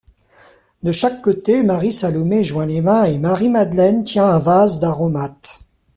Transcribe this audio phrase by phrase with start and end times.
[0.81, 5.59] De chaque côté Marie-Salomé joint les mains et Marie-Madeleine tient un vase d'aromates.